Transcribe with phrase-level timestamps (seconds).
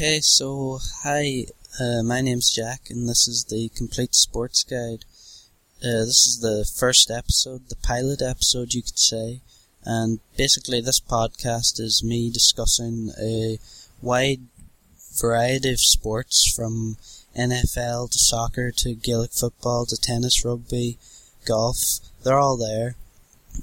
[0.00, 1.44] Okay, so hi,
[1.78, 5.04] uh, my name's Jack, and this is the Complete Sports Guide.
[5.84, 9.42] Uh, this is the first episode, the pilot episode, you could say,
[9.84, 13.58] and basically this podcast is me discussing a
[14.00, 14.40] wide
[15.20, 16.96] variety of sports from
[17.36, 20.96] NFL to soccer to Gaelic football to tennis, rugby,
[21.44, 21.76] golf.
[22.24, 22.96] They're all there.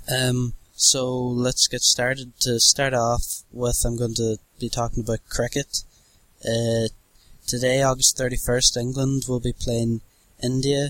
[0.08, 2.40] Um, so let's get started.
[2.42, 5.82] To start off with, I'm going to be talking about cricket.
[6.46, 6.88] Uh,
[7.46, 10.02] today, August 31st, England will be playing
[10.44, 10.90] India.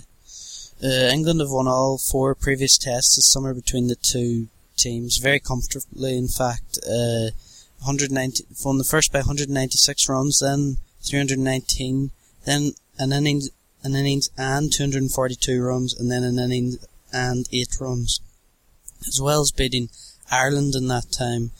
[0.84, 5.40] Uh, England have won all four previous tests this summer between the two teams, very
[5.40, 6.78] comfortably, in fact.
[6.86, 7.32] Uh,
[7.80, 12.12] 190, won the first by 196 runs, then 319,
[12.46, 13.50] then an innings,
[13.84, 18.20] an innings and 242 runs, and then an innings and 8 runs.
[19.08, 19.90] As well as beating
[20.32, 21.52] Ireland in that time.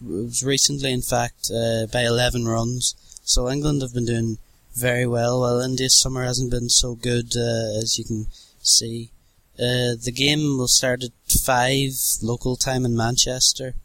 [0.00, 2.94] It was recently, in fact, uh, by 11 runs.
[3.24, 4.36] So England have been doing
[4.74, 8.26] very well, while India's summer hasn't been so good uh, as you can
[8.60, 9.10] see.
[9.58, 13.76] Uh, the game will start at 5 local time in Manchester,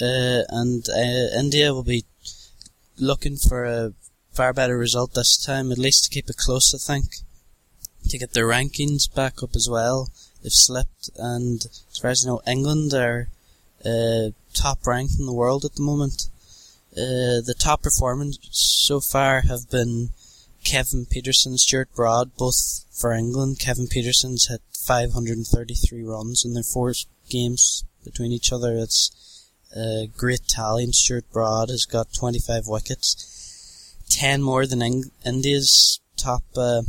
[0.00, 2.04] uh, and uh, India will be
[2.96, 3.92] looking for a
[4.32, 7.16] far better result this time, at least to keep it close, I think.
[8.08, 10.08] To get their rankings back up as well.
[10.42, 13.28] They've slipped, and as far as I know, England are
[13.84, 16.28] uh, top ranked in the world at the moment.
[17.00, 20.10] Uh, the top performers so far have been
[20.64, 23.58] Kevin Pietersen, Stuart Broad, both for England.
[23.58, 26.92] Kevin Pietersen's had 533 runs in their four
[27.30, 28.76] games between each other.
[28.76, 29.10] It's
[29.74, 30.84] a great tally.
[30.84, 36.82] And Stuart Broad has got 25 wickets, 10 more than Eng- India's top uh,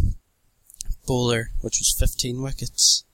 [1.08, 3.06] bowler, which was 15 wickets.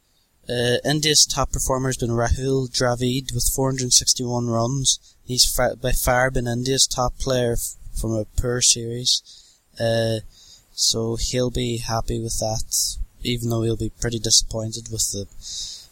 [0.49, 5.15] Uh, India's top performer has been Rahul Dravid with 461 runs.
[5.25, 9.21] He's fa- by far been India's top player f- from a poor series.
[9.77, 10.19] Uh,
[10.73, 15.27] so he'll be happy with that, even though he'll be pretty disappointed with the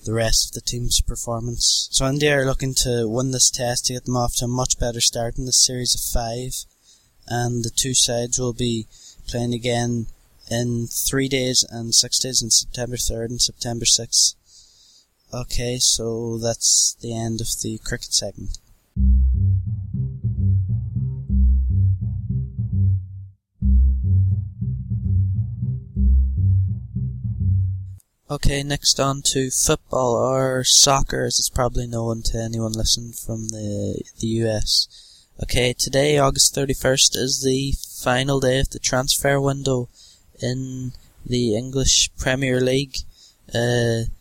[0.05, 1.89] the rest of the team's performance.
[1.91, 4.79] So India are looking to win this test to get them off to a much
[4.79, 6.53] better start in this series of five,
[7.27, 8.87] and the two sides will be
[9.27, 10.05] playing again
[10.49, 14.35] in three days and six days on September 3rd and September 6th.
[15.35, 18.59] Okay, so that's the end of the cricket segment.
[28.31, 33.49] Okay, next on to football or soccer, as it's probably known to anyone listening from
[33.49, 34.87] the the US.
[35.43, 39.89] Okay, today, August 31st, is the final day of the transfer window
[40.41, 40.93] in
[41.25, 42.99] the English Premier League.
[43.53, 44.14] Uh,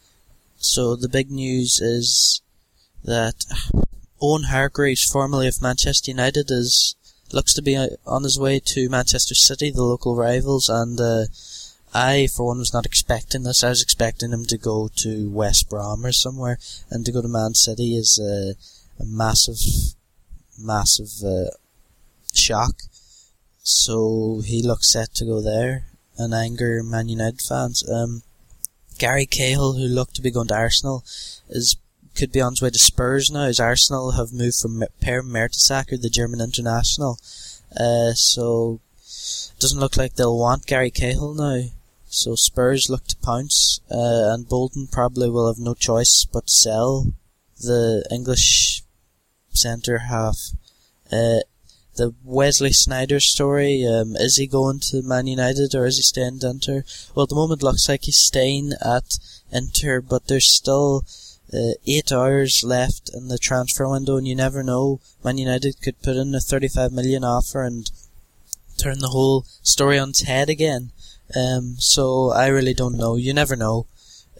[0.64, 2.40] so the big news is
[3.04, 3.44] that
[4.20, 6.96] Owen Hargreaves, formerly of Manchester United, is
[7.32, 11.24] looks to be on his way to Manchester City, the local rivals, and uh,
[11.92, 13.62] I, for one, was not expecting this.
[13.62, 16.58] I was expecting him to go to West Brom or somewhere,
[16.90, 18.54] and to go to Man City is a,
[19.02, 19.58] a massive,
[20.58, 21.50] massive uh,
[22.32, 22.82] shock.
[23.62, 25.84] So he looks set to go there
[26.16, 27.88] and anger Man United fans.
[27.88, 28.22] Um,
[28.98, 31.04] Gary Cahill, who looked to be going to Arsenal,
[31.48, 31.76] is
[32.14, 36.00] could be on his way to Spurs now, as Arsenal have moved from Per Mertesacker,
[36.00, 37.18] the German international.
[37.78, 38.80] Uh, so
[39.58, 41.62] doesn't look like they'll want Gary Cahill now.
[42.06, 46.52] So Spurs look to pounce, uh, and Bolton probably will have no choice but to
[46.52, 47.06] sell
[47.58, 48.82] the English
[49.50, 50.38] centre half.
[51.10, 51.40] Uh,
[51.96, 56.36] the Wesley Sneijder story, um, is he going to Man United or is he staying
[56.36, 56.84] at Inter?
[57.14, 59.18] Well, at the moment looks like he's staying at
[59.52, 61.04] Inter, but there's still
[61.52, 65.00] uh, eight hours left in the transfer window and you never know.
[65.22, 67.90] Man United could put in a 35 million offer and
[68.76, 70.90] turn the whole story on its head again.
[71.34, 73.16] Um, so I really don't know.
[73.16, 73.86] You never know.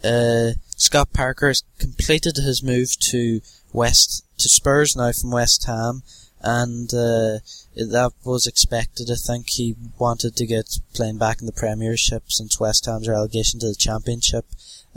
[0.03, 3.41] Uh, Scott Parker has completed his move to
[3.71, 6.03] West to Spurs now from West Ham,
[6.45, 7.39] and uh,
[7.75, 9.09] that was expected.
[9.09, 13.59] I think he wanted to get playing back in the Premiership since West Ham's relegation
[13.59, 14.45] to the Championship,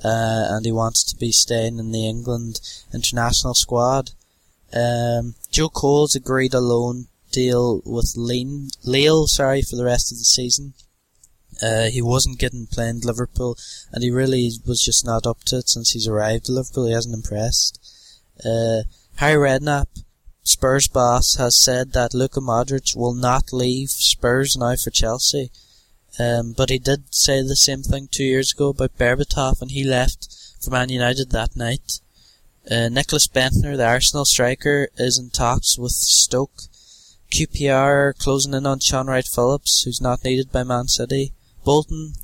[0.04, 2.60] uh, and he wants to be staying in the England
[2.92, 4.10] international squad.
[4.74, 10.18] Um, Joe Cole's agreed a loan deal with Lean, Lille, sorry, for the rest of
[10.18, 10.74] the season.
[11.62, 13.56] Uh, he wasn't getting playing Liverpool,
[13.90, 16.86] and he really was just not up to it since he's arrived at Liverpool.
[16.86, 17.80] He hasn't impressed.
[18.44, 18.82] Uh,
[19.16, 19.86] Harry Redknapp,
[20.48, 25.50] Spurs boss, has said that Luka Modric will not leave Spurs now for Chelsea.
[26.18, 29.84] Um, but he did say the same thing two years ago about Berbatov, and he
[29.84, 30.28] left
[30.60, 32.00] for Man United that night.
[32.68, 36.62] Uh, Nicklas Bendtner, the Arsenal striker, is in talks with Stoke
[37.30, 41.32] QPR closing in on Shaun Wright-Phillips, who's not needed by Man City.
[41.64, 42.14] Bolton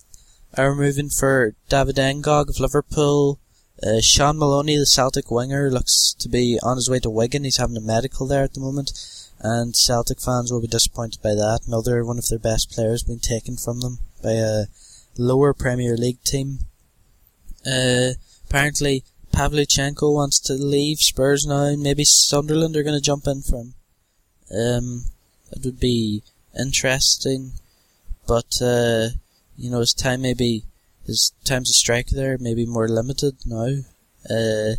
[0.56, 3.38] are moving for David Ngog of Liverpool.
[3.82, 7.44] Uh, Shaun Maloney, the Celtic winger, looks to be on his way to Wigan.
[7.44, 8.92] He's having a medical there at the moment,
[9.40, 11.60] and Celtic fans will be disappointed by that.
[11.66, 14.64] Another one of their best players being taken from them by a
[15.18, 16.60] lower Premier League team.
[17.66, 18.10] Uh,
[18.48, 23.42] apparently, Pavlyuchenko wants to leave Spurs now, and maybe Sunderland are going to jump in
[23.42, 23.74] for him.
[24.56, 25.04] Um,
[25.50, 26.22] it would be
[26.58, 27.52] interesting,
[28.26, 29.08] but uh,
[29.56, 30.64] you know his time maybe
[31.06, 33.80] his times of strike there may be more limited now.
[34.28, 34.76] Uh,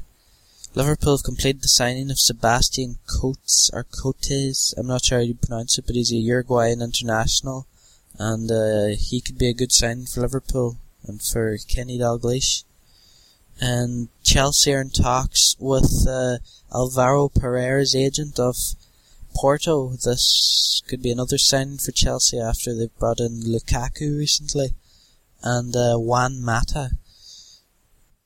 [0.73, 4.73] Liverpool have completed the signing of Sebastian Coates or Coates.
[4.77, 7.65] I'm not sure how you pronounce it, but he's a Uruguayan international,
[8.17, 10.77] and uh, he could be a good signing for Liverpool
[11.07, 12.63] and for Kenny Dalglish.
[13.61, 16.39] And Chelsea are in talks with uh,
[16.73, 18.57] Alvaro Pereira's agent of
[19.33, 19.91] Porto.
[19.91, 24.73] This could be another signing for Chelsea after they've brought in Lukaku recently
[25.45, 26.89] and uh, Juan Mata.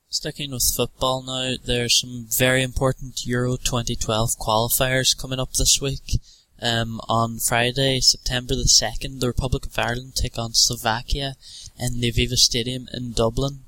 [0.07, 6.19] Sticking with football now, there's some very important Euro 2012 qualifiers coming up this week.
[6.61, 11.35] Um, on Friday, September the 2nd, the Republic of Ireland take on Slovakia
[11.77, 13.59] in the Aviva Stadium in Dublin.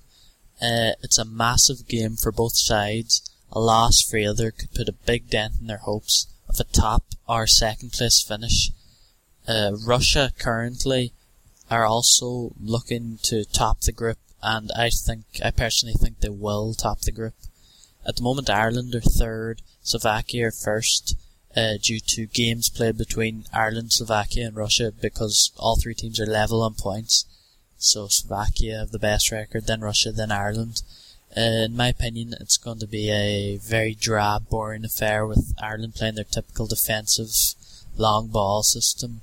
[0.61, 3.29] Uh, it's a massive game for both sides.
[3.51, 7.03] A loss for either could put a big dent in their hopes of a top
[7.27, 8.71] or second place finish.
[9.47, 11.13] Uh, Russia currently
[11.71, 16.73] are also looking to top the group, and I think, I personally think they will
[16.73, 17.33] top the group.
[18.05, 21.15] At the moment, Ireland are third, Slovakia are first,
[21.55, 26.25] uh, due to games played between Ireland, Slovakia, and Russia because all three teams are
[26.25, 27.25] level on points.
[27.77, 30.83] So Slovakia have the best record, then Russia, then Ireland.
[31.35, 35.95] Uh, in my opinion, it's going to be a very drab, boring affair with Ireland
[35.95, 37.55] playing their typical defensive
[37.97, 39.21] long ball system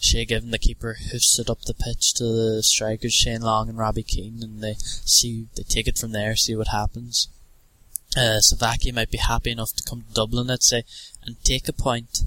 [0.00, 3.78] Shay Given, the keeper, hoofs it up the pitch to the strikers Shane Long and
[3.78, 7.28] Robbie Keane, and they see they take it from there, see what happens.
[8.16, 10.84] Uh, Slovakia might be happy enough to come to Dublin, I'd say,
[11.24, 12.22] and take a point.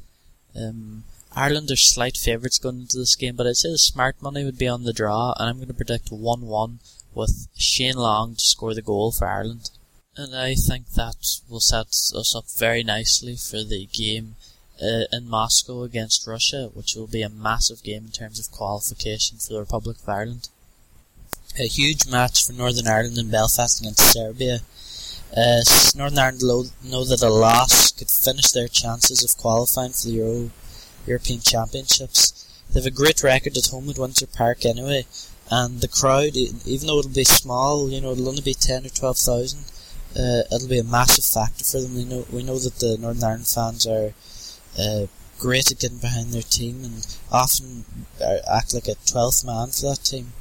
[0.55, 1.03] Um,
[1.35, 4.57] Ireland are slight favourites going into this game, but I'd say the smart money would
[4.57, 6.79] be on the draw, and I'm going to predict 1-1
[7.13, 9.69] with Shane Long to score the goal for Ireland.
[10.15, 11.15] And I think that
[11.47, 14.35] will set us up very nicely for the game
[14.81, 19.37] uh, in Moscow against Russia, which will be a massive game in terms of qualification
[19.37, 20.49] for the Republic of Ireland.
[21.59, 24.59] A huge match for Northern Ireland and Belfast against Serbia.
[25.35, 25.61] Uh,
[25.95, 30.51] Northern Ireland know that a loss could finish their chances of qualifying for the Euro,
[31.05, 32.45] European Championships.
[32.69, 35.05] They have a great record at home at Windsor Park anyway,
[35.49, 38.89] and the crowd, even though it'll be small, you know, it'll only be 10 or
[38.89, 39.59] 12,000,
[40.15, 41.95] uh, it'll be a massive factor for them.
[41.95, 44.13] We know, we know that the Northern Ireland fans are
[44.77, 45.07] uh,
[45.39, 47.85] great at getting behind their team and often
[48.49, 50.33] act like a 12th man for that team.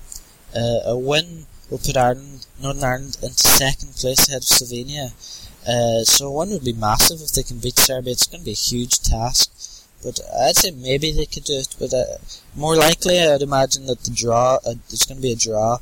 [0.54, 5.12] Uh, a win will put Ireland, Northern Ireland into second place ahead of Slovenia.
[5.66, 8.12] Uh, so one would be massive if they can beat Serbia.
[8.12, 9.50] It's going to be a huge task.
[10.02, 11.74] But I'd say maybe they could do it.
[11.78, 12.04] But uh,
[12.54, 15.78] more likely, I'd imagine that the draw, uh, it's going to be a draw.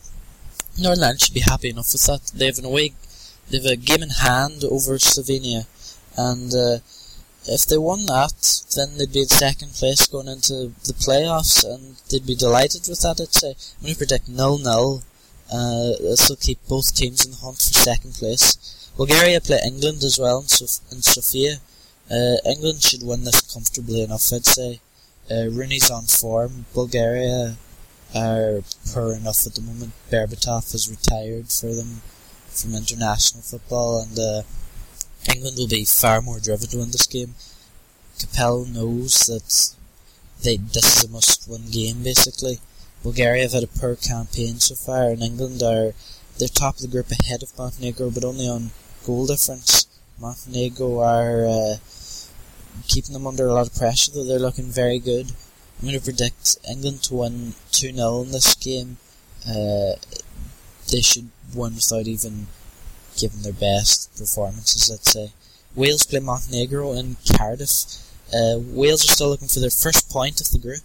[0.79, 2.33] Northern Ireland should be happy enough with that.
[2.35, 2.95] They have an away,
[3.51, 5.67] they have a game in hand over Slovenia,
[6.17, 6.79] and uh,
[7.47, 11.97] if they won that, then they'd be in second place going into the playoffs, and
[12.09, 13.21] they'd be delighted with that.
[13.21, 13.55] I'd say.
[13.79, 15.03] I'm going to predict nil-nil.
[15.53, 18.91] Uh, this will keep both teams in the hunt for second place.
[18.97, 21.57] Bulgaria play England as well in, Sof- in Sofia.
[22.11, 24.81] Uh, England should win this comfortably enough, I'd say.
[25.31, 26.67] Uh, Rooney's on form.
[26.75, 27.57] Bulgaria
[28.15, 29.93] are poor enough at the moment.
[30.11, 32.03] Berbatov has retired for them
[32.49, 34.43] from international football, and uh,
[35.33, 37.35] England will be far more driven to win this game.
[38.19, 39.75] Capello knows that
[40.43, 42.03] they this is a must-win game.
[42.03, 42.61] Basically,
[43.03, 45.95] Bulgaria have had a poor campaign so far, and England are
[46.39, 48.71] they're top of the group ahead of Montenegro, but only on
[49.07, 49.87] goal difference.
[50.19, 51.77] Montenegro are uh,
[52.89, 55.33] keeping them under a lot of pressure, though they're looking very good.
[55.79, 58.97] I'm going to predict England to win 2 0 in this game.
[59.49, 59.95] Uh,
[60.91, 62.47] they should win without even
[63.17, 65.33] given their best performances, let's say.
[65.75, 67.85] Wales play Montenegro in Cardiff.
[68.33, 70.83] Uh, Wales are still looking for their first point of the group.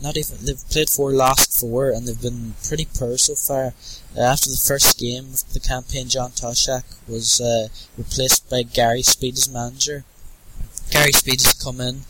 [0.00, 3.74] Not even they've played four, lost four, and they've been pretty poor so far.
[4.16, 7.66] Uh, after the first game of the campaign, John Toshack was uh,
[7.96, 10.04] replaced by Gary Speed as manager.
[10.90, 12.02] Gary Speed has come in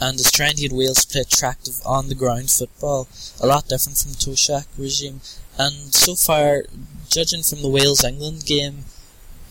[0.00, 3.08] and is trying to get Wales to play attractive on the ground football,
[3.40, 5.20] a lot different from Toshack regime.
[5.58, 6.64] And so far,
[7.08, 8.84] judging from the Wales England game,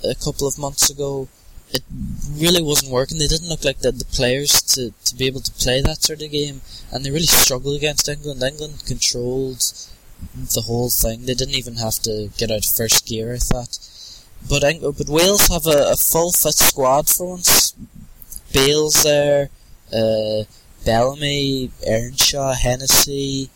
[0.03, 1.27] a couple of months ago,
[1.71, 1.83] it
[2.33, 3.17] really wasn't working.
[3.17, 6.03] They didn't look like they had the players to, to be able to play that
[6.03, 8.41] sort of game, and they really struggled against England.
[8.41, 9.61] England controlled
[10.33, 11.25] the whole thing.
[11.25, 13.77] They didn't even have to get out first gear, I thought.
[14.47, 14.63] But
[14.97, 17.73] but Wales have a, a full fit squad for once.
[18.53, 19.49] Bale's there,
[19.93, 20.43] uh,
[20.85, 23.49] Bellamy, Earnshaw, Hennessy,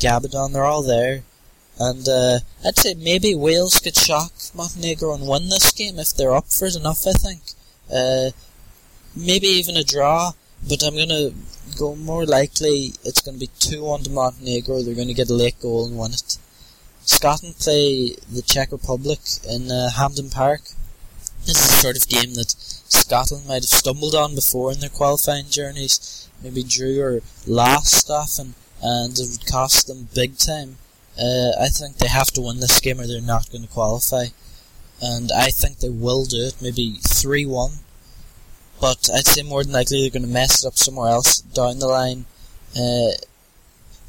[0.00, 1.22] Gabbidon, they're all there.
[1.78, 6.34] And uh, I'd say maybe Wales could shock Montenegro and win this game if they're
[6.34, 7.42] up for it enough, I think.
[7.92, 8.30] Uh,
[9.16, 10.32] maybe even a draw,
[10.68, 11.34] but I'm going to
[11.76, 14.82] go more likely it's going to be 2-1 to Montenegro.
[14.82, 16.38] They're going to get a late goal and win it.
[17.04, 20.62] Scotland play the Czech Republic in uh, Hampden Park.
[21.44, 24.88] This is the sort of game that Scotland might have stumbled on before in their
[24.88, 26.28] qualifying journeys.
[26.42, 30.78] Maybe drew or lost often, and it would cost them big time.
[31.18, 34.26] Uh, I think they have to win this game or they're not going to qualify.
[35.00, 37.72] And I think they will do it, maybe 3 1.
[38.80, 41.78] But I'd say more than likely they're going to mess it up somewhere else down
[41.78, 42.26] the line.
[42.76, 43.12] Uh,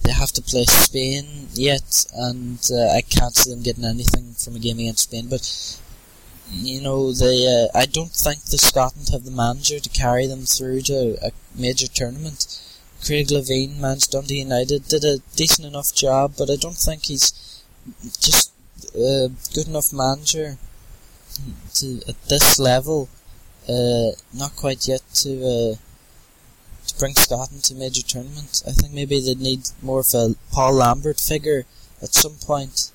[0.03, 4.55] they have to play Spain yet, and uh, I can't see them getting anything from
[4.55, 5.27] a game against Spain.
[5.29, 5.79] But
[6.51, 10.45] you know, they uh, I don't think the Scotland have the manager to carry them
[10.45, 12.61] through to a major tournament.
[13.05, 17.63] Craig Levein managed Dundee United, did a decent enough job, but I don't think he's
[18.19, 18.51] just
[18.95, 20.57] a good enough manager
[21.75, 23.09] to at this level.
[23.69, 25.75] Uh, not quite yet to uh,
[26.87, 28.63] to bring Scotland to major tournament.
[28.67, 31.65] I think maybe they'd need more of a Paul Lambert figure
[32.01, 32.91] at some point.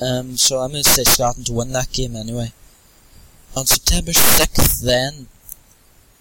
[0.00, 2.52] Um, so I'm going to say Scotland to win that game anyway.
[3.56, 5.26] On September 6th, then,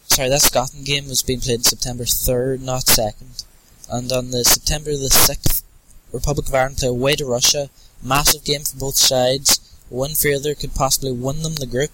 [0.07, 3.45] sorry, that Scotland game was being played on September 3rd, not 2nd.
[3.89, 5.63] And on the September the 6th,
[6.11, 7.69] Republic of Ireland play away to Russia.
[8.03, 9.59] Massive game for both sides.
[9.89, 11.91] One further could possibly win them the group.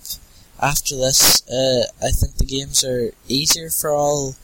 [0.62, 4.36] After this, uh, I think the games are easier for all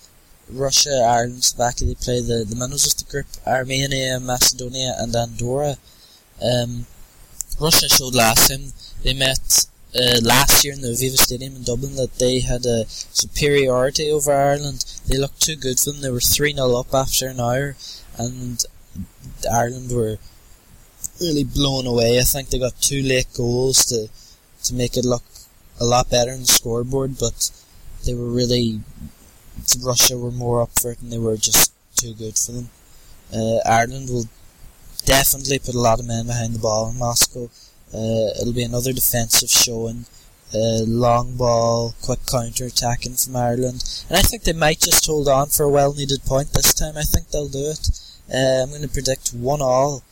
[0.51, 1.87] Russia, Ireland, Slovakia.
[1.87, 3.27] They play the, the minnows of the group.
[3.45, 5.77] Armenia, Macedonia and Andorra.
[6.41, 6.85] Um,
[7.59, 8.73] Russia showed last time
[9.03, 9.65] they met
[9.95, 14.31] uh, last year in the Aviva Stadium in Dublin that they had a superiority over
[14.31, 14.85] Ireland.
[15.07, 16.01] They looked too good for them.
[16.01, 17.75] They were 3 0 up after an hour,
[18.17, 18.63] and
[19.51, 20.17] Ireland were
[21.19, 22.19] really blown away.
[22.19, 24.09] I think they got two late goals to
[24.63, 25.23] to make it look
[25.79, 27.51] a lot better on the scoreboard, but
[28.05, 28.81] they were really
[29.81, 32.69] Russia were more up for it, and they were just too good for them.
[33.33, 34.27] Uh, Ireland will
[35.05, 37.49] definitely put a lot of men behind the ball in Moscow.
[37.93, 40.05] Uh, it'll be another defensive showing.
[40.53, 45.27] Uh, long ball, quick counter attacking from Ireland, and I think they might just hold
[45.27, 46.97] on for a well needed point this time.
[46.97, 47.89] I think they'll do it.
[48.33, 50.03] Uh, I'm going to predict one all.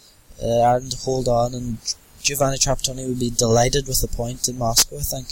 [0.41, 1.77] Uh, Ireland hold on, and
[2.21, 4.97] Giovanni Trapattoni will be delighted with the point in Moscow.
[4.97, 5.27] I think.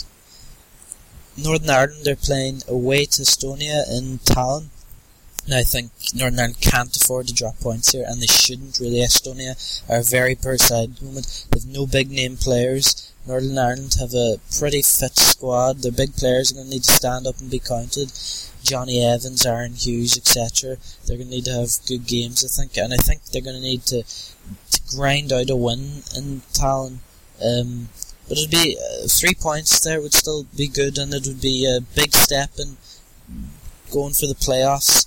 [1.38, 4.70] Northern Ireland they're playing away to Estonia in Tallinn.
[5.48, 9.00] Now I think Northern Ireland can't afford to drop points here, and they shouldn't really.
[9.00, 9.54] Estonia
[9.90, 11.46] are a very poor side at the moment.
[11.52, 13.14] They've no big name players.
[13.28, 15.80] Northern Ireland have a pretty fit squad.
[15.80, 18.12] Their big players are going to need to stand up and be counted.
[18.64, 20.78] Jonny Evans, Aaron Hughes, etc.
[21.06, 23.56] They're going to need to have good games, I think, and I think they're going
[23.56, 26.98] to need to, to grind out a win in Tallinn.
[27.44, 27.90] Um,
[28.28, 31.66] but it'd be uh, three points there would still be good, and it would be
[31.66, 32.78] a big step in
[33.92, 35.05] going for the playoffs.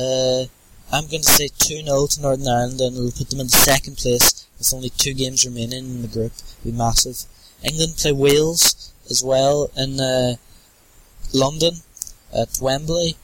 [0.00, 0.46] Uh,
[0.92, 3.52] I'm going to say 2 0 to Northern Ireland and it'll put them in the
[3.52, 6.32] second place with only two games remaining in the group.
[6.32, 7.18] It'll be massive.
[7.62, 10.34] England play Wales as well in uh,
[11.32, 11.74] London
[12.32, 13.16] at Wembley.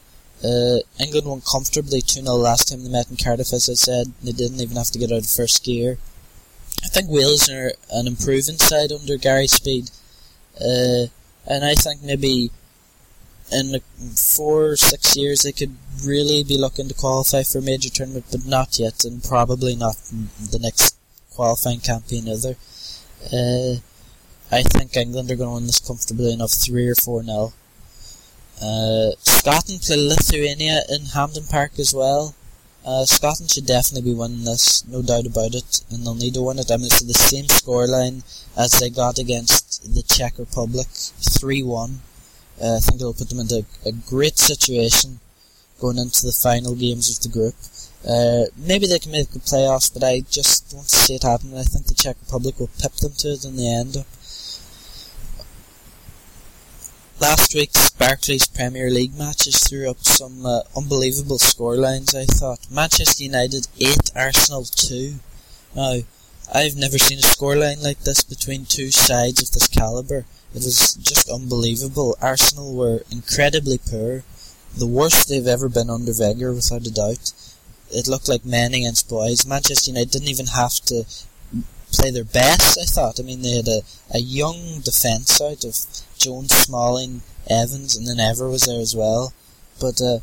[0.45, 4.13] Uh, England won comfortably 2 0 last time they met in Cardiff, as I said.
[4.23, 5.99] They didn't even have to get out of first gear.
[6.85, 9.91] I think Wales are an improving side under Gary Speed.
[10.61, 11.09] Uh,
[11.47, 12.51] and I think maybe
[13.53, 13.81] in
[14.15, 18.27] four or six years they could really be looking to qualify for a major tournament,
[18.31, 19.97] but not yet, and probably not
[20.51, 20.97] the next
[21.31, 22.57] qualifying campaign either.
[23.33, 23.81] Uh,
[24.51, 27.53] I think England are going to win this comfortably enough, three or four nil.
[28.63, 32.35] Uh, Scotland play Lithuania in Hampden Park as well.
[32.87, 36.43] Uh, Scotland should definitely be winning this, no doubt about it, and they'll need to
[36.43, 36.71] win it.
[36.71, 38.23] I mean, it's the same scoreline
[38.57, 42.01] as they got against the Czech Republic, 3 1.
[42.61, 45.21] Uh, I think it'll put them into a great situation
[45.81, 47.55] going into the final games of the group.
[48.07, 51.59] Uh, maybe they can make the playoffs, but I just don't see it happening.
[51.59, 54.05] I think the Czech Republic will pip them to it in the end.
[57.19, 62.61] Last week's Barclays Premier League matches threw up some uh, unbelievable scorelines, I thought.
[62.71, 65.15] Manchester United 8, Arsenal 2.
[65.75, 65.97] Now,
[66.53, 70.25] I've never seen a scoreline like this between two sides of this caliber.
[70.55, 72.17] It was just unbelievable.
[72.23, 74.23] Arsenal were incredibly poor,
[74.77, 77.33] the worst they've ever been under Wenger, without a doubt.
[77.91, 79.47] It looked like men against boys.
[79.47, 81.05] Manchester United didn't even have to
[81.93, 82.79] play their best.
[82.79, 83.21] I thought.
[83.21, 83.83] I mean, they had a,
[84.15, 85.77] a young defence out of
[86.19, 89.33] Jones, Smalling, Evans, and then Evra was there as well.
[89.81, 90.19] But uh,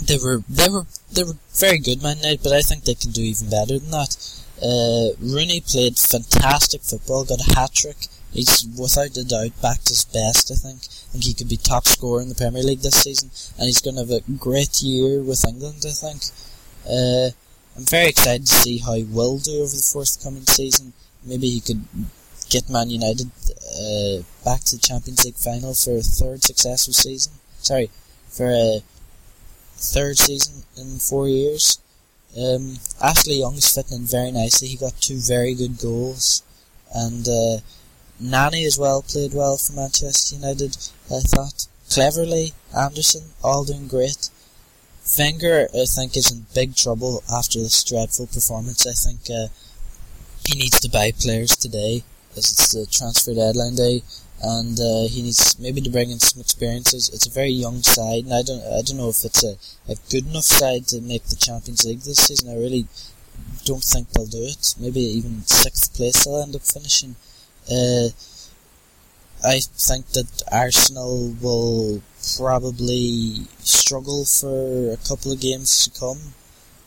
[0.00, 3.10] they were they were they were very good Man United, but I think they can
[3.10, 4.16] do even better than that.
[4.62, 7.96] Uh, Rooney played fantastic football, got a hat trick.
[8.32, 10.50] He's without a doubt back to his best.
[10.50, 10.82] I think.
[10.82, 13.80] I think he could be top scorer in the Premier League this season, and he's
[13.80, 15.84] going to have a great year with England.
[15.86, 16.22] I think.
[16.86, 17.30] Uh,
[17.76, 20.92] I'm very excited to see how he will do over the forthcoming season.
[21.24, 21.84] Maybe he could
[22.48, 27.32] get Man United uh, back to the Champions League final for a third successful season.
[27.58, 27.90] Sorry,
[28.28, 28.82] for a
[29.76, 31.78] third season in four years.
[32.36, 34.68] Um, Ashley Young's fitting in very nicely.
[34.68, 36.42] He got two very good goals,
[36.92, 37.58] and uh,
[38.18, 40.76] Nani as well played well for Manchester United.
[41.10, 44.30] I thought Cleverley Anderson all doing great.
[45.18, 48.86] Wenger, I think, is in big trouble after this dreadful performance.
[48.86, 49.48] I think uh,
[50.46, 52.02] he needs to buy players today,
[52.36, 54.02] as it's the transfer deadline day,
[54.42, 57.08] and uh, he needs maybe to bring in some experiences.
[57.12, 59.56] It's a very young side, and I don't, I don't know if it's a,
[59.90, 62.50] a good enough side to make the Champions League this season.
[62.50, 62.86] I really
[63.64, 64.74] don't think they'll do it.
[64.78, 67.16] Maybe even sixth place they'll end up finishing.
[67.70, 68.08] Uh,
[69.44, 72.02] I think that Arsenal will
[72.36, 76.18] probably struggle for a couple of games to come.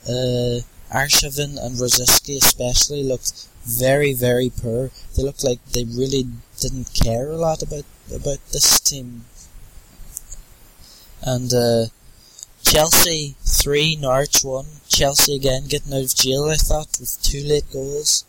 [0.08, 0.62] Uh,
[0.92, 4.90] Arshavin and Rosicky especially looked very, very poor.
[5.16, 6.26] They looked like they really
[6.60, 9.26] didn't care a lot about about this team.
[11.22, 11.86] And uh,
[12.64, 14.66] Chelsea three, Norwich one.
[14.88, 16.46] Chelsea again getting out of jail.
[16.46, 18.26] I thought with two late goals.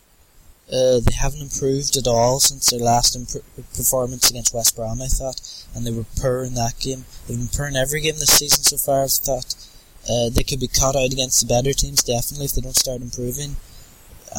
[0.71, 3.43] Uh, they haven't improved at all since their last imp-
[3.75, 5.41] performance against West Brom, I thought,
[5.73, 7.05] and they were poor in that game.
[7.27, 9.55] They've been poor in every game this season so far, I've thought.
[10.07, 13.01] Uh, they could be caught out against the better teams, definitely, if they don't start
[13.01, 13.55] improving.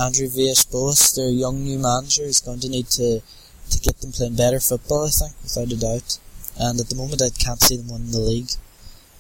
[0.01, 3.23] Andrew Villas-Boas, their young new manager, is going to need to,
[3.71, 6.19] to get them playing better football, I think, without a doubt.
[6.59, 8.51] And at the moment, I can't see them winning the league.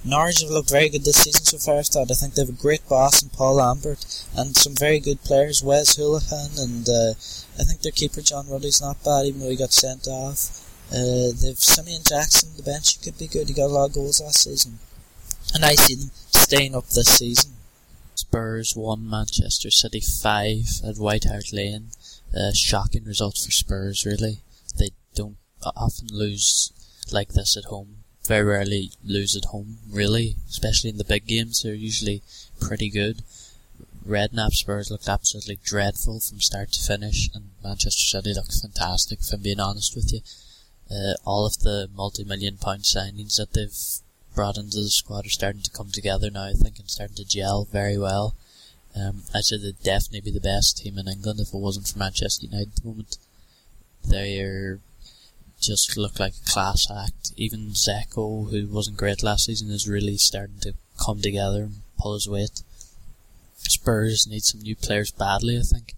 [0.04, 2.10] Norwich have looked very good this season so far, I thought.
[2.10, 5.62] I think they have a great boss in Paul Lambert and some very good players,
[5.62, 7.10] Wes Hoolahan, and uh,
[7.60, 10.66] I think their keeper John Ruddy's not bad, even though he got sent off.
[10.90, 13.90] Uh, they've Simeon Jackson on the bench, he could be good, he got a lot
[13.90, 14.78] of goals last season.
[15.54, 17.52] And I see them staying up this season.
[18.14, 21.88] Spurs 1, Manchester City 5 at White Hart Lane.
[22.36, 24.42] Uh, shocking result for Spurs, really.
[24.78, 26.72] They don't often lose
[27.12, 27.96] like this at home
[28.30, 31.62] very rarely lose at home, really, especially in the big games.
[31.62, 32.22] They're usually
[32.60, 33.22] pretty good.
[34.06, 39.32] Redknapp Spurs looked absolutely dreadful from start to finish, and Manchester City looked fantastic, if
[39.32, 40.20] I'm being honest with you.
[40.88, 43.76] Uh, all of the multi-million pound signings that they've
[44.32, 47.24] brought into the squad are starting to come together now, I think, and starting to
[47.24, 48.36] gel very well.
[48.96, 51.98] Um, I'd say they'd definitely be the best team in England if it wasn't for
[51.98, 53.18] Manchester United at the moment.
[54.04, 54.80] They're
[55.60, 57.32] just look like a class act.
[57.36, 60.74] Even Dzeko, who wasn't great last season, is really starting to
[61.04, 62.62] come together and pull his weight.
[63.56, 65.94] Spurs need some new players badly, I think.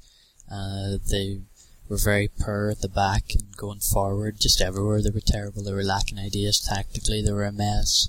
[0.50, 1.38] Uh, they
[1.88, 5.62] were very poor at the back and going forward, just everywhere they were terrible.
[5.62, 7.22] They were lacking ideas tactically.
[7.22, 8.08] They were a mess,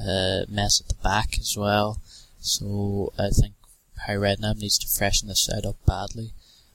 [0.00, 2.00] uh, mess at the back as well.
[2.40, 3.54] So I think
[4.04, 6.32] Harry Redknapp needs to freshen this side up badly.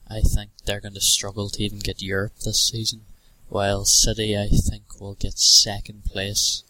[0.08, 3.02] I think they're going to struggle to even get Europe this season
[3.48, 6.64] while City, I think, will get second place.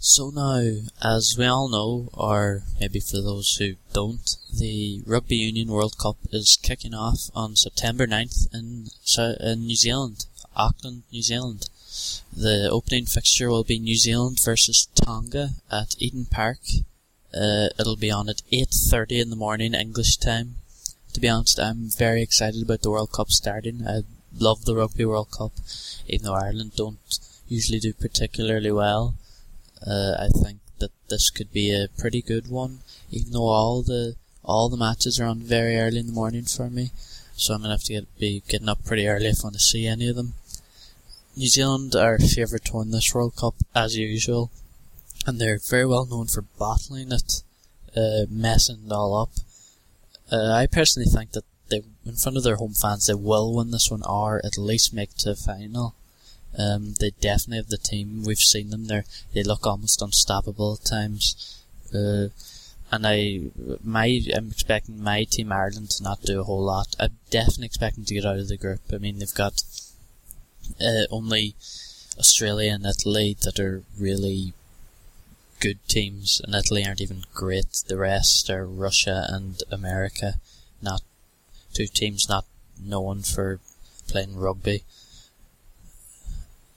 [0.00, 0.62] So now,
[1.04, 6.16] as we all know, or maybe for those who don't, the Rugby Union World Cup
[6.32, 8.86] is kicking off on September 9th in,
[9.40, 10.24] in New Zealand,
[10.58, 11.68] Auckland, New Zealand.
[12.36, 16.58] The opening fixture will be New Zealand versus Tonga at Eden Park
[17.34, 20.56] uh, it'll be on at 8.30 in the morning English time.
[21.12, 23.86] To be honest, I'm very excited about the World Cup starting.
[23.86, 24.02] I
[24.36, 25.52] love the Rugby World Cup,
[26.06, 26.98] even though Ireland don't
[27.48, 29.14] usually do particularly well.
[29.86, 34.16] Uh, I think that this could be a pretty good one, even though all the
[34.44, 36.90] all the matches are on very early in the morning for me.
[37.36, 39.60] So I'm gonna have to get, be getting up pretty early if I want to
[39.60, 40.34] see any of them.
[41.38, 44.50] New Zealand are favourite to win this World Cup as usual
[45.24, 47.44] and they're very well known for bottling it,
[47.96, 49.30] uh, messing it all up.
[50.32, 53.70] Uh, I personally think that they, in front of their home fans, they will win
[53.70, 55.94] this one or at least make to the final.
[56.58, 58.24] Um, they definitely have the team.
[58.24, 59.04] We've seen them there.
[59.32, 61.62] They look almost unstoppable at times.
[61.94, 62.28] Uh,
[62.90, 63.42] and I,
[63.84, 66.96] my, I'm expecting my team Ireland to not do a whole lot.
[66.98, 68.80] I'm definitely expecting to get out of the group.
[68.92, 69.62] I mean, they've got
[70.80, 71.54] uh, only
[72.18, 74.52] Australia and Italy that are really
[75.60, 77.84] good teams, and Italy aren't even great.
[77.86, 80.34] The rest are Russia and America,
[80.80, 81.02] not
[81.72, 82.44] two teams not
[82.80, 83.60] known for
[84.06, 84.84] playing rugby.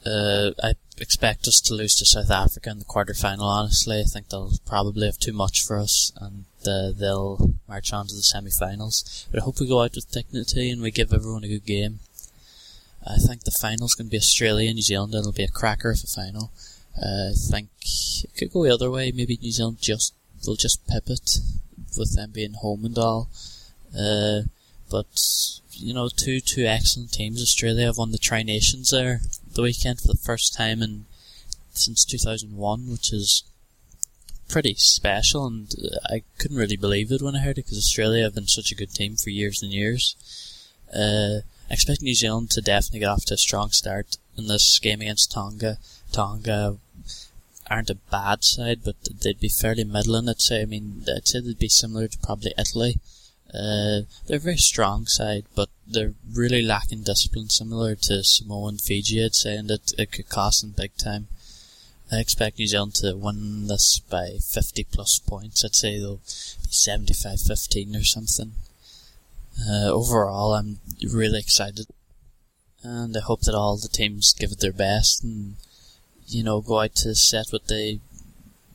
[0.05, 3.45] Uh, I expect us to lose to South Africa in the quarter final.
[3.45, 8.07] Honestly, I think they'll probably have too much for us, and uh, they'll march on
[8.07, 9.27] to the semi-finals.
[9.31, 11.99] But I hope we go out with dignity and we give everyone a good game.
[13.05, 15.13] I think the final's going to be Australia New Zealand.
[15.13, 16.51] It'll be a cracker of a final.
[16.97, 19.11] Uh, I think it could go the other way.
[19.11, 20.13] Maybe New Zealand just
[20.45, 21.37] will just pip it
[21.97, 23.29] with them being home and all.
[23.97, 24.41] Uh,
[24.89, 25.07] but
[25.71, 27.41] you know, two two excellent teams.
[27.41, 29.21] Australia have won the Tri Nations there
[29.53, 31.05] the weekend for the first time in
[31.73, 33.43] since 2001, which is
[34.47, 35.47] pretty special.
[35.47, 35.73] And
[36.09, 38.75] I couldn't really believe it when I heard it because Australia have been such a
[38.75, 40.15] good team for years and years.
[40.93, 41.41] Uh,
[41.73, 45.31] expect New Zealand to definitely get off to a strong start in this game against
[45.31, 45.77] Tonga.
[46.11, 46.77] Tonga
[47.69, 50.27] aren't a bad side, but they'd be fairly middling.
[50.27, 50.61] I'd say.
[50.61, 52.99] I mean, I'd say they'd be similar to probably Italy.
[53.53, 58.81] Uh, they're a very strong side, but they're really lacking discipline, similar to Samoa and
[58.81, 59.23] Fiji.
[59.23, 61.27] I'd say, and it, it could cost them big time.
[62.11, 65.63] I expect New Zealand to win this by 50 plus points.
[65.63, 68.53] I'd say they'll be 75-15 or something.
[69.59, 71.87] Uh, overall, I'm really excited,
[72.83, 75.55] and I hope that all the teams give it their best and
[76.27, 77.99] you know go out to set what they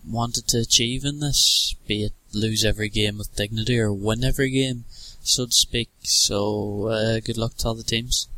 [0.06, 4.50] wanted to achieve in this, be it lose every game with dignity or win every
[4.50, 4.84] game,
[5.22, 5.88] so to speak.
[6.02, 8.28] So, uh, good luck to all the teams.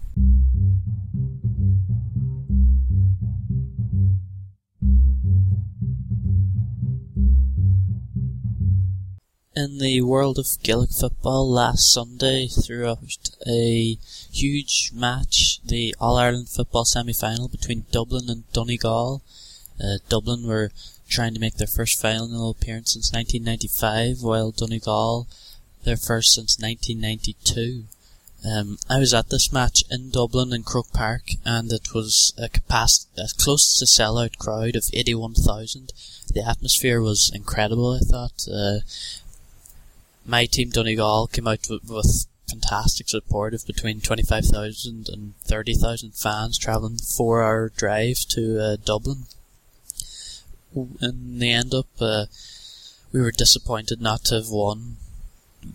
[9.59, 13.99] In the world of Gaelic football, last Sunday throughout a
[14.31, 19.21] huge match, the All Ireland football semi final between Dublin and Donegal.
[19.83, 20.71] Uh, Dublin were
[21.09, 25.27] trying to make their first final appearance since 1995, while Donegal
[25.83, 27.87] their first since 1992.
[28.49, 32.49] Um, I was at this match in Dublin in Croke Park, and it was a
[32.49, 35.92] capacity, a close to sellout crowd of 81,000.
[36.33, 38.47] The atmosphere was incredible, I thought.
[38.49, 38.87] Uh,
[40.29, 46.57] my team Donegal came out with, with fantastic support of between 25,000 and 30,000 fans
[46.57, 49.25] travelling four hour drive to uh, Dublin
[50.75, 52.27] in the end up, uh,
[53.12, 54.97] we were disappointed not to have won,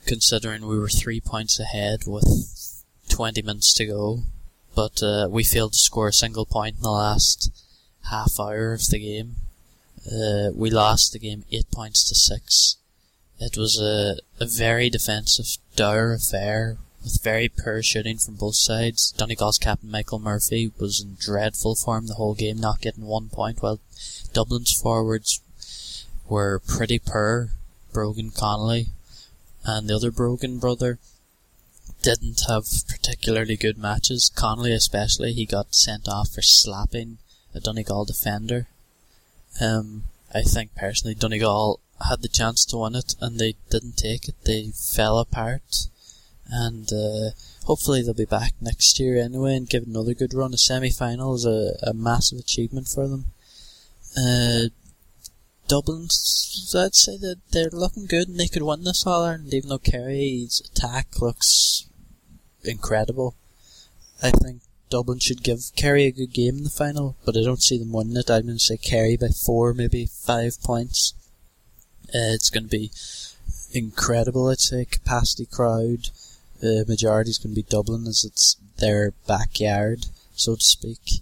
[0.06, 4.20] considering we were three points ahead with 20 minutes to go.
[4.76, 7.52] But uh, we failed to score a single point in the last
[8.10, 9.36] half hour of the game.
[10.06, 12.78] Uh, we lost the game eight points to six.
[13.46, 19.12] It was a, a very defensive, dour affair with very poor shooting from both sides.
[19.18, 23.62] Donegal's captain Michael Murphy was in dreadful form the whole game, not getting one point,
[23.62, 23.82] while
[24.32, 25.42] Dublin's forwards
[26.30, 27.50] were pretty poor.
[27.92, 28.88] Brogan Connolly
[29.66, 30.98] and the other Brogan brother
[32.02, 34.32] didn't have particularly good matches.
[34.34, 37.18] Connolly especially, he got sent off for slapping
[37.54, 38.68] a Donegal defender.
[39.62, 44.28] Um, I think personally Donegal had the chance to win it and they didn't take
[44.28, 44.36] it.
[44.46, 45.88] They fell apart.
[46.50, 47.32] And uh,
[47.66, 50.54] hopefully they'll be back next year anyway and give another good run.
[50.54, 53.26] A semi-final is a, a massive achievement for them.
[54.18, 54.70] Uh,
[55.68, 59.70] Dublin, I'd say that they're looking good and they could win this All Ireland, even
[59.70, 61.88] though Kerry's attack looks
[62.64, 63.36] incredible.
[64.22, 67.64] I think Dublin should give Kerry a good game in the final, but I don't
[67.64, 68.30] see them winning it.
[68.30, 71.14] I'm going to say Kerry by four, maybe five points.
[72.14, 72.92] Uh, it's going to be
[73.72, 74.86] incredible, I'd say.
[74.86, 76.10] Capacity crowd.
[76.60, 81.22] The majority is going to be Dublin as it's their backyard, so to speak.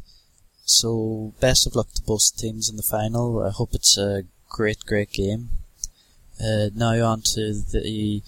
[0.65, 3.41] So best of luck to both teams in the final.
[3.41, 5.49] I hope it's a great, great game.
[6.39, 8.21] Uh, now on to the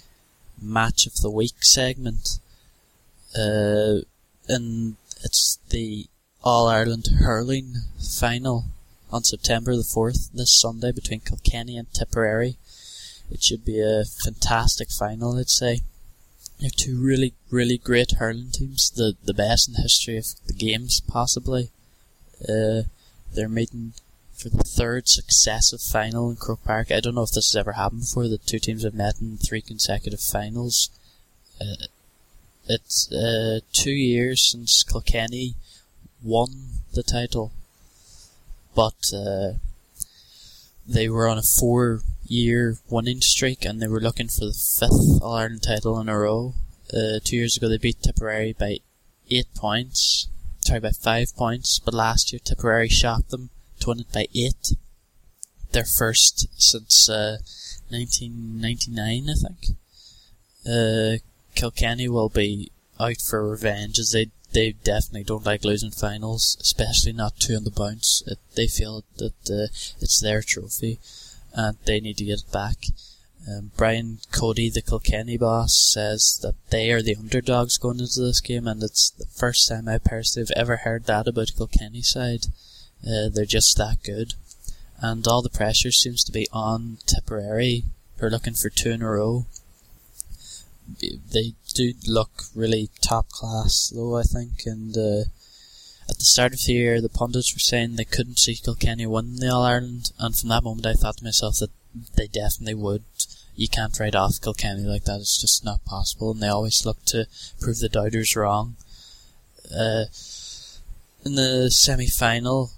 [0.61, 2.39] match of the week segment.
[3.37, 4.01] Uh,
[4.47, 6.07] and it's the
[6.43, 8.65] All Ireland hurling final
[9.13, 12.57] on September the 4th, this Sunday, between Kilkenny and Tipperary.
[13.31, 15.81] It should be a fantastic final, I'd say.
[16.59, 20.53] They're two really, really great hurling teams, the, the best in the history of the
[20.53, 21.69] games, possibly.
[22.41, 22.83] Uh,
[23.33, 23.93] they're meeting
[24.33, 26.91] for the third successive final in Croke Park.
[26.91, 28.27] I don't know if this has ever happened before.
[28.27, 30.89] The two teams have met in three consecutive finals.
[31.61, 31.85] Uh,
[32.67, 35.55] it's uh, two years since Kilkenny
[36.23, 37.51] won the title,
[38.75, 39.53] but uh,
[40.87, 45.35] they were on a four-year winning streak, and they were looking for the fifth All
[45.35, 46.55] Ireland title in a row.
[46.93, 48.79] Uh, two years ago, they beat Tipperary by
[49.29, 50.27] eight points,
[50.61, 54.73] sorry, by five points, but last year Tipperary shocked them to win it by eight.
[55.71, 57.37] Their first since uh,
[57.89, 59.77] 1999, I think.
[60.65, 61.17] Uh,
[61.55, 67.13] Kilkenny will be out for revenge as they they definitely don't like losing finals, especially
[67.13, 68.23] not two on the bounce.
[68.27, 69.67] It, they feel that uh,
[69.99, 70.99] it's their trophy
[71.53, 72.77] and they need to get it back.
[73.47, 78.39] Um, Brian Cody, the Kilkenny boss, says that they are the underdogs going into this
[78.39, 82.47] game, and it's the first time I personally have ever heard that about Kilkenny side.
[83.05, 84.35] Uh, they're just that good,
[84.99, 87.83] and all the pressure seems to be on Tipperary.
[88.17, 89.45] They're looking for two in a row.
[90.99, 95.23] They do look really top class, though I think, and uh,
[96.09, 99.37] at the start of the year, the pundits were saying they couldn't see Kilkenny win
[99.37, 101.71] the All Ireland, and from that moment, I thought to myself that
[102.15, 103.03] they definitely would.
[103.55, 107.03] You can't write off Kilkenny like that; it's just not possible, and they always look
[107.05, 107.27] to
[107.59, 108.75] prove the doubters wrong.
[109.73, 110.05] Uh,
[111.25, 112.71] in the semi-final,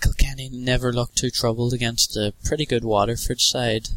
[0.00, 3.88] Kilkenny never looked too troubled against a pretty good Waterford side.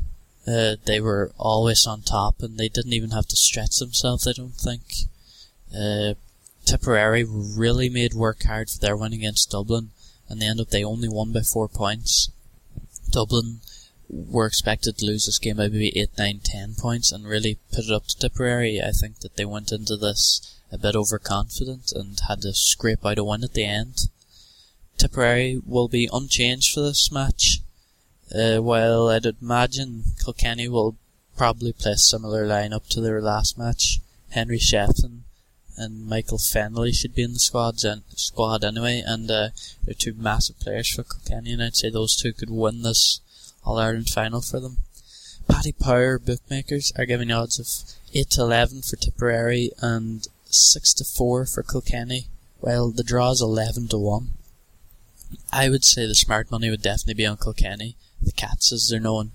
[0.48, 4.28] Uh, they were always on top, and they didn't even have to stretch themselves.
[4.28, 4.84] I don't think.
[5.76, 6.14] Uh,
[6.66, 9.92] Tipperary really made work hard for their win against Dublin,
[10.28, 12.30] and they ended up they only won by four points.
[13.10, 13.62] Dublin
[14.10, 17.86] were expected to lose this game by maybe 8, 9, 10 points and really put
[17.86, 18.82] it up to Tipperary.
[18.82, 23.18] I think that they went into this a bit overconfident and had to scrape out
[23.18, 24.10] a win at the end.
[24.98, 27.60] Tipperary will be unchanged for this match.
[28.34, 30.96] Uh, while I'd imagine Kilkenny will
[31.38, 34.00] probably play a similar lineup to their last match.
[34.32, 35.22] Henry Shefflin
[35.78, 37.80] and Michael Fennelly should be in the squad,
[38.16, 39.50] squad anyway, and uh,
[39.86, 43.22] they're two massive players for Kilkenny, and I'd say those two could win this
[43.64, 44.78] All Ireland final for them.
[45.48, 51.06] Paddy Power bookmakers are giving odds of 8 to 11 for Tipperary and 6 to
[51.06, 52.28] 4 for Kilkenny,
[52.60, 54.32] while the draw is 11 to 1.
[55.54, 59.00] I would say the smart money would definitely be on Kilkenny, the Cats as they're
[59.00, 59.32] known,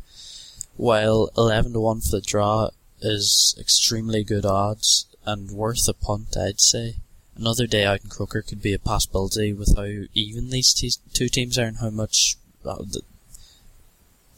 [0.77, 6.37] while 11 to 1 for the draw is extremely good odds and worth a punt,
[6.37, 6.97] I'd say.
[7.37, 11.29] Another day out in Croker could be a possibility with how even these te- two
[11.29, 12.85] teams are and how much uh,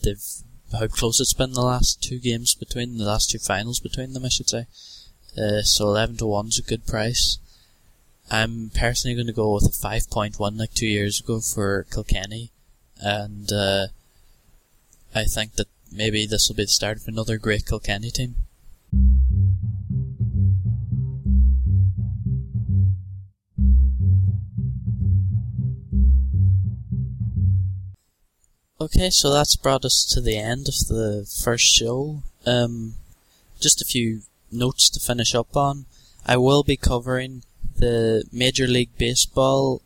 [0.03, 0.23] they've
[0.73, 4.25] how close it's been the last two games between the last two finals between them,
[4.25, 4.67] I should say.
[5.37, 7.39] Uh, so eleven to one's a good price.
[8.31, 11.87] I'm personally going to go with a five point one like two years ago for
[11.91, 12.51] Kilkenny,
[13.01, 13.87] and uh,
[15.15, 18.35] I think that maybe this will be the start of another great Kilkenny team.
[28.81, 32.23] Okay, so that's brought us to the end of the first show.
[32.45, 32.95] Um,
[33.61, 35.87] just a few notes to finish up on.
[36.27, 37.45] I will be covering
[37.77, 39.81] the Major League Baseball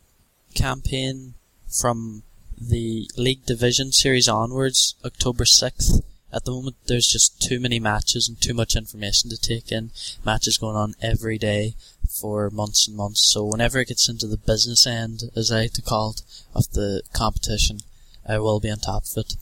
[0.55, 1.35] campaign
[1.67, 2.23] from
[2.59, 6.03] the League Division Series onwards, October 6th.
[6.31, 9.91] At the moment, there's just too many matches and too much information to take in.
[10.23, 11.75] Matches going on every day
[12.09, 13.21] for months and months.
[13.21, 16.21] So whenever it gets into the business end, as I like to call it,
[16.53, 17.79] of the competition,
[18.27, 19.33] I will be on top of it.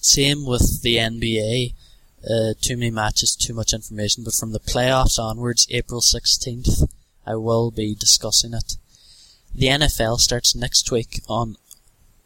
[0.00, 1.74] Same with the NBA.
[2.24, 6.88] Uh, too many matches, too much information, but from the playoffs onwards, April 16th,
[7.26, 8.76] I will be discussing it.
[9.54, 11.56] The NFL starts next week on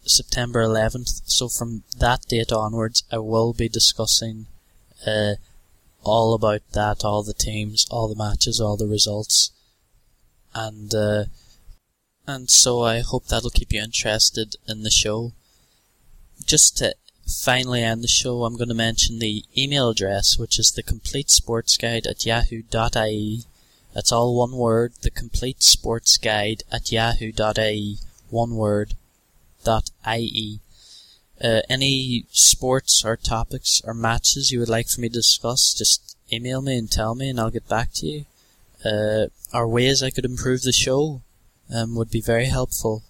[0.04, 4.46] September 11th, so from that date onwards, I will be discussing
[5.06, 5.34] uh,
[6.02, 9.50] all about that, all the teams, all the matches, all the results,
[10.54, 11.24] and uh,
[12.26, 15.32] and so I hope that'll keep you interested in the show
[16.44, 16.94] just to
[17.26, 21.30] finally end the show, I'm going to mention the email address, which is the complete
[21.30, 23.42] sports guide at yahoo.ie.
[23.94, 27.98] That's all one word, the complete sports guide at yahoo.ie.
[28.30, 28.94] One word,
[29.64, 30.60] dot ie.
[31.42, 36.16] Uh, any sports or topics or matches you would like for me to discuss, just
[36.32, 38.24] email me and tell me and I'll get back to you.
[38.84, 41.22] Uh, or ways I could improve the show
[41.72, 43.02] um, would be very helpful.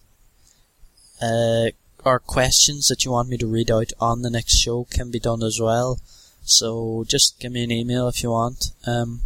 [1.20, 1.70] Uh,
[2.04, 5.18] or questions that you want me to read out on the next show can be
[5.18, 5.98] done as well.
[6.42, 8.72] So just give me an email if you want.
[8.86, 9.22] Um,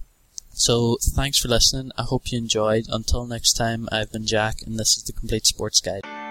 [0.52, 1.92] so thanks for listening.
[1.96, 2.86] I hope you enjoyed.
[2.88, 6.21] Until next time, I've been Jack, and this is the Complete Sports Guide.